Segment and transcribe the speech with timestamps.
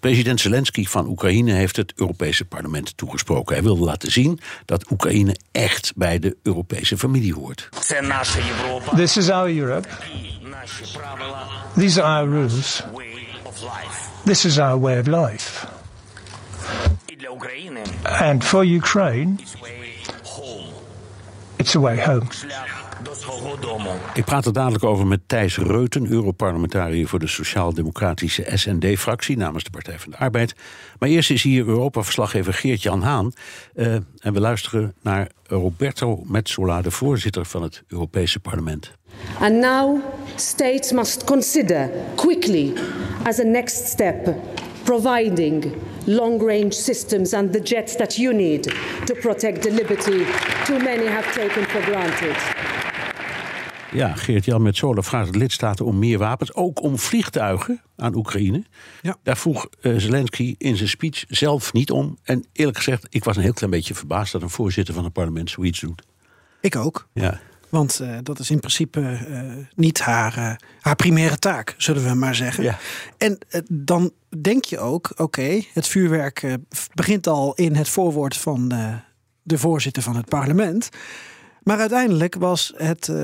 [0.00, 3.54] President Zelensky van Oekraïne heeft het Europese parlement toegesproken.
[3.54, 7.68] Hij wilde laten zien dat Oekraïne echt bij de Europese familie hoort.
[8.96, 9.88] This is our Europe.
[11.76, 12.82] These are our rules.
[14.24, 15.66] This is our way of life.
[18.02, 19.36] And for Ukraine,
[21.56, 22.28] it's a way home.
[24.14, 29.70] Ik praat er dadelijk over met Thijs Reuten, Europarlementariër voor de Sociaal-Democratische SND-fractie namens de
[29.70, 30.54] Partij van de Arbeid.
[30.98, 33.32] Maar eerst is hier Europa-verslaggever Geert-Jan Haan.
[33.74, 38.92] Uh, en we luisteren naar Roberto Metsola, de voorzitter van het Europese Parlement.
[39.40, 40.00] And now
[40.34, 42.72] states must consider quickly
[43.22, 44.34] as a next step
[44.82, 45.72] providing
[46.04, 48.62] long-range systems and the jets that you need
[49.04, 50.24] to protect the liberty
[50.64, 52.55] too many have taken for granted.
[53.92, 58.64] Ja, Geert-Jan Metzola vraagt de lidstaten om meer wapens, ook om vliegtuigen aan Oekraïne.
[59.02, 59.16] Ja.
[59.22, 62.18] Daar vroeg uh, Zelensky in zijn speech zelf niet om.
[62.22, 65.12] En eerlijk gezegd, ik was een heel klein beetje verbaasd dat een voorzitter van het
[65.12, 66.02] parlement zoiets doet.
[66.60, 67.08] Ik ook.
[67.12, 67.40] Ja.
[67.68, 72.34] Want uh, dat is in principe uh, niet haar, haar primaire taak, zullen we maar
[72.34, 72.64] zeggen.
[72.64, 72.78] Ja.
[73.16, 76.56] En dan denk je ook, oké, het vuurwerk
[76.94, 78.68] begint al in het voorwoord van
[79.42, 80.88] de voorzitter van het parlement.
[81.65, 83.17] Maar uiteindelijk was het uh,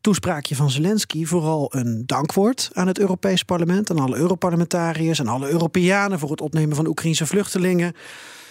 [0.00, 5.50] toespraakje van Zelensky vooral een dankwoord aan het Europees Parlement, aan alle Europarlementariërs en alle
[5.50, 7.92] Europeanen voor het opnemen van Oekraïnse vluchtelingen.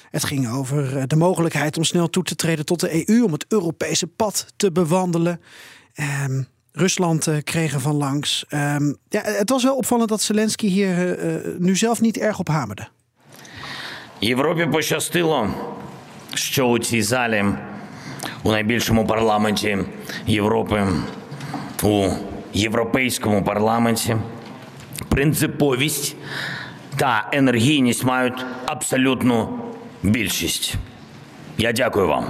[0.10, 3.32] Het ging over eh, de mogelijkheid om snel toe te treden tot de EU, om
[3.32, 5.42] het Europese pad te bewandelen.
[6.26, 8.46] Um, Rusland uh, kreeg er van langs.
[8.50, 12.48] Um, ja, het was wel opvallend dat Zelensky hier uh, nu zelf niet erg op
[12.48, 12.88] hamerde.
[14.22, 15.50] Європі пощастило,
[16.34, 17.46] що у цій залі
[18.43, 19.79] у найбільшому парламенті
[20.27, 20.87] Європи,
[21.83, 22.09] у
[22.53, 24.17] європейському парламенті
[25.09, 26.17] принциповість
[26.97, 29.59] та енергійність мають абсолютну
[30.03, 30.75] більшість.
[31.59, 32.25] Я дякую вам.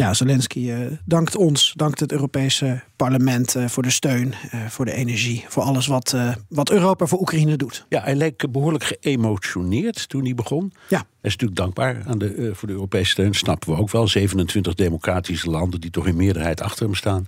[0.00, 4.84] Ja, Zelensky uh, dankt ons, dankt het Europese parlement uh, voor de steun, uh, voor
[4.84, 6.16] de energie, voor alles wat,
[6.48, 7.86] wat Europa voor Oekraïne doet.
[7.88, 10.72] Ja, hij leek behoorlijk geëmotioneerd toen hij begon.
[10.88, 10.96] Ja.
[10.96, 14.08] Hij is natuurlijk dankbaar aan de, voor de Europese steun, snappen we ook wel.
[14.08, 17.26] 27 democratische landen die toch in meerderheid achter hem staan.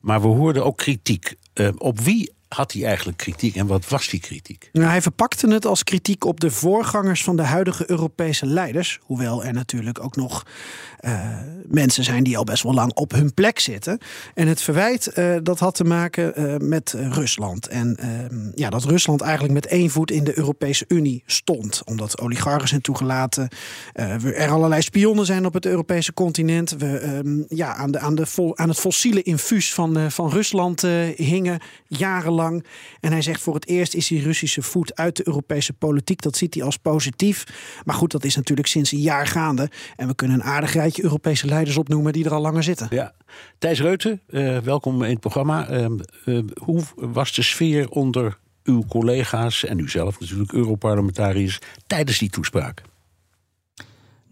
[0.00, 1.34] Maar we hoorden ook kritiek.
[1.78, 4.68] op wie had hij eigenlijk kritiek en wat was die kritiek?
[4.72, 8.98] Nou, hij verpakte het als kritiek op de voorgangers van de huidige Europese leiders.
[9.02, 10.46] Hoewel er natuurlijk ook nog
[11.00, 11.20] uh,
[11.66, 13.98] mensen zijn die al best wel lang op hun plek zitten.
[14.34, 17.68] En het verwijt uh, dat had te maken uh, met Rusland.
[17.68, 21.82] En ehm, ja, dat Rusland eigenlijk met één voet in de Europese Unie stond.
[21.84, 23.48] Omdat oligarchen zijn toegelaten.
[23.92, 26.70] er allerlei spionnen zijn op het Europese continent.
[26.70, 30.80] We ehm, ja, aan, de, aan, de aan het fossiele infuus van, van Rusland
[31.16, 32.35] hingen jarenlang
[33.00, 36.22] En hij zegt voor het eerst is die Russische voet uit de Europese politiek.
[36.22, 37.44] Dat ziet hij als positief.
[37.84, 39.70] Maar goed, dat is natuurlijk sinds een jaar gaande.
[39.96, 42.86] En we kunnen een aardig rijtje Europese leiders opnoemen die er al langer zitten.
[42.90, 43.14] Ja.
[43.58, 45.70] Thijs Reuten, uh, welkom in het programma.
[45.70, 45.86] Uh,
[46.24, 52.30] uh, hoe was de sfeer onder uw collega's en u zelf natuurlijk, Europarlementariërs, tijdens die
[52.30, 52.82] toespraak?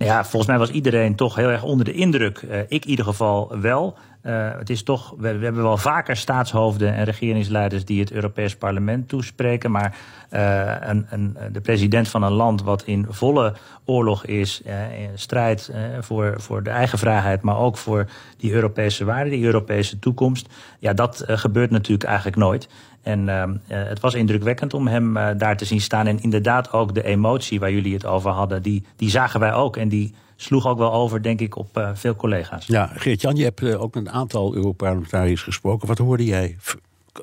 [0.05, 2.39] Ja, volgens mij was iedereen toch heel erg onder de indruk.
[2.69, 3.97] ik in ieder geval wel.
[4.27, 9.09] Uh, het is toch, we, hebben wel vaker staatshoofden en regeringsleiders die het Europees Parlement
[9.09, 9.71] toespreken.
[9.71, 9.97] Maar
[10.31, 13.55] uh, een, een, de president van een land wat in volle
[13.85, 14.63] oorlog is,
[14.99, 15.71] in strijd
[16.01, 20.49] voor, voor de eigen vrijheid, maar ook voor die Europese waarden, die Europese toekomst.
[20.79, 22.69] Ja, dat gebeurt natuurlijk eigenlijk nooit.
[23.05, 23.29] En
[23.69, 26.07] het was indrukwekkend om hem daar te zien staan.
[26.07, 29.77] En inderdaad ook de emotie waar jullie het over hadden, die, die zagen wij ook.
[29.77, 32.67] En die sloeg ook wel over, denk ik, op uh, veel collega's.
[32.67, 35.89] Ja, Geert-Jan, je hebt uh, ook met een aantal Europarlementariërs gesproken.
[35.89, 36.57] Wat hoorde jij?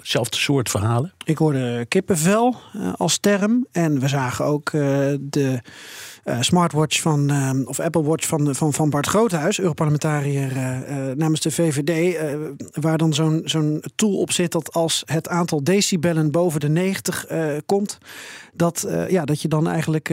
[0.02, 1.14] Zelfde soort verhalen?
[1.26, 3.68] Ik hoorde kippenvel uh, als term.
[3.72, 4.72] En we zagen ook
[5.20, 5.60] de
[6.40, 11.52] smartwatch van, uh, of Apple Watch van, van, van Bart Groothuis, Europarlementariër uh, namens de
[11.52, 12.20] VVD,
[12.72, 17.26] waar dan zo'n zo'n tool op zit dat als het aantal decibellen boven de 90
[17.66, 17.98] komt,
[18.54, 20.08] dat, ja, dat je dan eigenlijk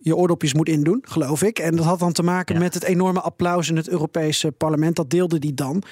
[0.00, 1.58] je oordopjes moet indoen, geloof ik.
[1.58, 2.60] En dat had dan te maken ja.
[2.60, 4.96] met het enorme applaus in het Europese parlement.
[4.96, 5.82] Dat deelde die dan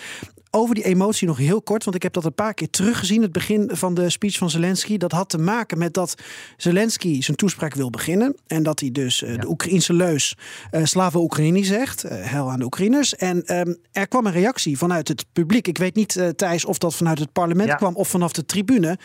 [0.51, 3.23] over die emotie nog heel kort, want ik heb dat een paar keer teruggezien.
[3.23, 4.97] Het begin van de speech van Zelensky.
[4.97, 6.15] Dat had te maken met dat
[6.57, 8.37] Zelensky zijn toespraak wil beginnen.
[8.47, 10.37] En dat hij dus uh, de Oekraïnse leus
[10.71, 12.05] uh, Slava Oekraïni zegt.
[12.05, 13.17] Uh, hel aan de Oekraïners.
[13.17, 15.69] En um, er kwam een reactie vanuit het publiek.
[15.69, 17.75] Ik weet niet, Thijs, of dat vanuit het parlement ja.
[17.75, 18.99] kwam of vanaf de tribune.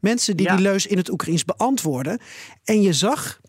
[0.00, 0.54] Mensen die ja.
[0.54, 2.20] die leus in het Oekraïens beantwoorden.
[2.64, 3.40] En je zag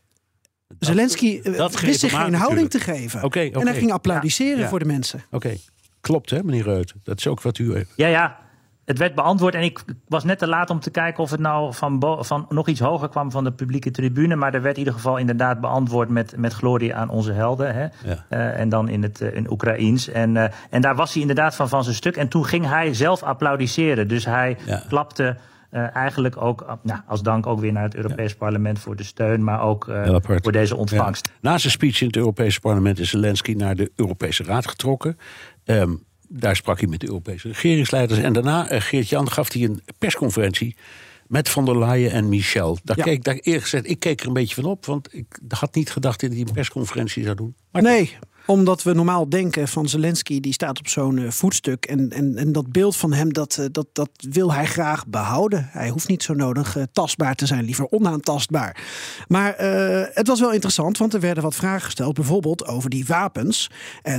[0.79, 3.23] Zelensky dat wist zich geen houding te geven.
[3.23, 3.61] Okay, okay.
[3.61, 5.23] En hij ging applaudisseren voor de mensen.
[5.25, 5.59] Oké, okay.
[6.01, 7.01] Klopt hè, meneer Reuten.
[7.03, 7.85] Dat is ook wat u.
[7.95, 8.37] Ja, ja.
[8.85, 11.73] Het werd beantwoord en ik was net te laat om te kijken of het nou
[11.73, 14.35] van, van nog iets hoger kwam van de publieke tribune.
[14.35, 17.73] Maar er werd in ieder geval inderdaad beantwoord met, met glorie aan onze helden.
[17.75, 17.81] Hè?
[17.81, 18.25] Ja.
[18.29, 20.07] Uh, en dan in het uh, in Oekraïens.
[20.07, 22.17] En, uh, en daar was hij inderdaad van van zijn stuk.
[22.17, 24.07] En toen ging hij zelf applaudisseren.
[24.07, 24.83] Dus hij ja.
[24.87, 25.37] klapte.
[25.77, 28.37] Uh, eigenlijk ook nou, als dank ook weer naar het Europees ja.
[28.37, 31.29] Parlement voor de steun, maar ook uh, voor deze ontvangst.
[31.33, 31.49] Ja.
[31.49, 35.17] Na zijn speech in het Europese parlement is Zelensky naar de Europese Raad getrokken.
[35.65, 38.19] Um, daar sprak hij met de Europese regeringsleiders.
[38.19, 40.75] En daarna, uh, Geert-Jan, gaf hij een persconferentie
[41.27, 42.77] met Van der Leyen en Michel.
[42.83, 45.75] Daar keek, daar eerlijk gezegd, ik keek er een beetje van op, want ik had
[45.75, 47.55] niet gedacht dat hij een persconferentie zou doen.
[47.71, 51.85] Maar nee, omdat we normaal denken van Zelensky, die staat op zo'n uh, voetstuk.
[51.85, 55.69] En, en, en dat beeld van hem, dat, uh, dat, dat wil hij graag behouden.
[55.71, 58.85] Hij hoeft niet zo nodig uh, tastbaar te zijn, liever onaantastbaar.
[59.27, 59.55] Maar
[60.13, 62.13] het was wel interessant, want er werden wat vragen gesteld.
[62.13, 63.69] Bijvoorbeeld over die wapens.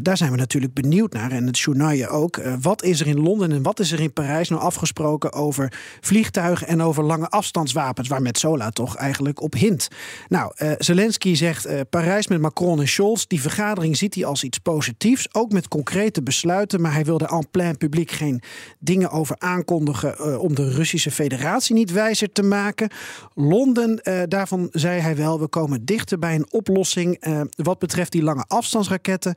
[0.03, 1.31] daar zijn we natuurlijk benieuwd naar.
[1.31, 2.41] En het journaal ook.
[2.61, 6.67] wat is er in Londen en wat is er in Parijs nou afgesproken over vliegtuigen
[6.67, 8.09] en over lange afstandswapens?
[8.09, 9.89] Waar Metzola toch eigenlijk op hint.
[10.29, 13.25] Nou, Zelensky zegt Parijs met Macron en Scholz.
[13.25, 16.81] Die vergadering ziet hij als iets positiefs, ook met concrete besluiten.
[16.81, 18.43] Maar hij wilde en plein publiek geen
[18.79, 22.91] dingen over aankondigen uh, om de Russische Federatie niet wijzer te maken.
[23.35, 28.13] Londen, uh, daarvan zei hij wel, we komen dichter bij een oplossing uh, wat betreft
[28.13, 29.37] die lange afstandsraketten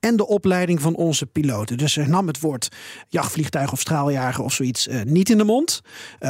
[0.00, 1.78] en de opleiding van onze piloten.
[1.78, 2.68] Dus hij nam het woord
[3.08, 5.80] jachtvliegtuig of straaljager of zoiets niet in de mond.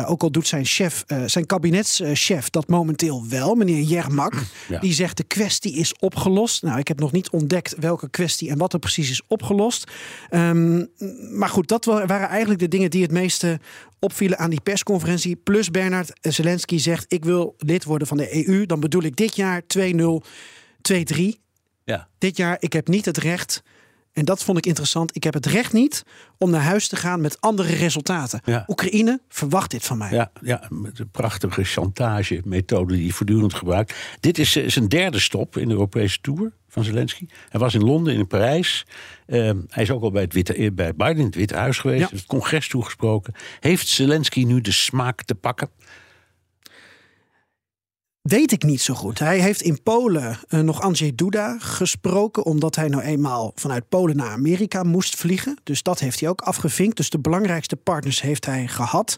[0.07, 4.35] ook al doet zijn chef, zijn kabinetschef dat momenteel wel, meneer Jermak.
[4.69, 4.81] Ja.
[4.81, 6.63] Die zegt de kwestie is opgelost.
[6.63, 9.91] Nou, ik heb nog niet ontdekt wel welke kwestie en wat er precies is opgelost.
[10.31, 10.89] Um,
[11.31, 13.61] maar goed, dat waren eigenlijk de dingen die het meeste
[13.99, 15.37] opvielen aan die persconferentie.
[15.37, 18.67] Plus Bernard Zelensky zegt: Ik wil lid worden van de EU.
[18.67, 19.83] Dan bedoel ik dit jaar 2-0-2-3.
[21.85, 22.09] Ja.
[22.19, 23.63] Dit jaar, ik heb niet het recht.
[24.13, 25.17] En dat vond ik interessant.
[25.17, 26.05] Ik heb het recht niet
[26.39, 28.41] om naar huis te gaan met andere resultaten.
[28.45, 28.65] Ja.
[28.67, 30.11] Oekraïne verwacht dit van mij.
[30.11, 33.95] Ja, ja met de prachtige chantage-methode die hij voortdurend gebruikt.
[34.21, 37.27] Dit is zijn derde stop in de Europese Tour van Zelensky.
[37.49, 38.87] Hij was in Londen, in Parijs.
[39.27, 42.11] Uh, hij is ook al bij, het Witte, bij Biden in het Witte Huis geweest.
[42.11, 42.17] Ja.
[42.17, 43.35] Het congres toegesproken.
[43.61, 45.71] Heeft Zelensky nu de smaak te pakken?
[48.23, 49.19] Weet ik niet zo goed.
[49.19, 54.17] Hij heeft in Polen uh, nog Andrzej Duda gesproken, omdat hij nou eenmaal vanuit Polen
[54.17, 55.59] naar Amerika moest vliegen.
[55.63, 56.97] Dus dat heeft hij ook afgevinkt.
[56.97, 59.17] Dus de belangrijkste partners heeft hij gehad.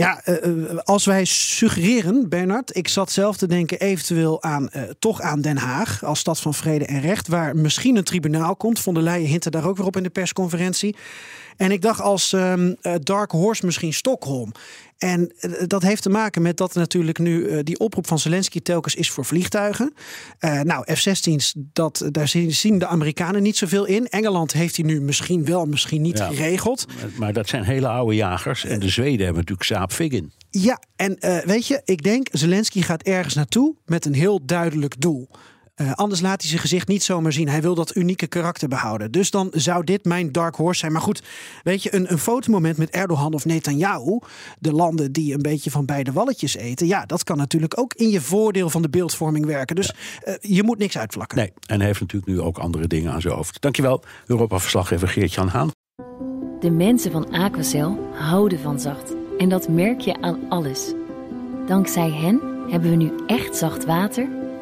[0.00, 5.20] Ja, uh, als wij suggereren, Bernard, ik zat zelf te denken eventueel aan, uh, toch
[5.20, 8.78] aan Den Haag als stad van vrede en recht, waar misschien een tribunaal komt.
[8.78, 10.96] Von der Leyen hintte daar ook weer op in de persconferentie.
[11.56, 14.52] En ik dacht als um, Dark Horse misschien Stockholm.
[14.98, 15.32] En
[15.66, 19.10] dat heeft te maken met dat natuurlijk nu uh, die oproep van Zelensky telkens is
[19.10, 19.92] voor vliegtuigen.
[20.40, 24.06] Uh, nou, F-16's, dat, daar zien de Amerikanen niet zoveel in.
[24.06, 26.86] Engeland heeft hij nu misschien wel, misschien niet ja, geregeld.
[27.18, 28.64] Maar dat zijn hele oude jagers.
[28.64, 30.32] En de Zweden hebben natuurlijk Saab Viggen.
[30.50, 35.00] Ja, en uh, weet je, ik denk Zelensky gaat ergens naartoe met een heel duidelijk
[35.00, 35.28] doel.
[35.80, 37.48] Uh, anders laat hij zijn gezicht niet zomaar zien.
[37.48, 39.10] Hij wil dat unieke karakter behouden.
[39.10, 40.92] Dus dan zou dit mijn dark horse zijn.
[40.92, 41.22] Maar goed,
[41.62, 44.18] weet je, een, een fotomoment met Erdogan of Netanyahu,
[44.58, 48.08] de landen die een beetje van beide walletjes eten, ja, dat kan natuurlijk ook in
[48.08, 49.76] je voordeel van de beeldvorming werken.
[49.76, 49.92] Dus
[50.24, 50.32] ja.
[50.32, 51.38] uh, je moet niks uitvlakken.
[51.38, 53.60] Nee, en hij heeft natuurlijk nu ook andere dingen aan zijn hoofd.
[53.60, 55.70] Dankjewel, Europa-verslaggever Geert-Jan Haan.
[56.60, 59.14] De mensen van Aquacel houden van zacht.
[59.38, 60.92] En dat merk je aan alles.
[61.66, 64.28] Dankzij hen hebben we nu echt zacht water